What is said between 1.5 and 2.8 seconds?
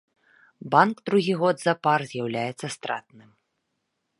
запар з'яўляецца